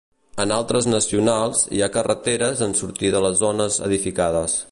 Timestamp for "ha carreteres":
1.87-2.65